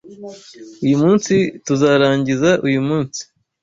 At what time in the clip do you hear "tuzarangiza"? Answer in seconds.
1.65-2.49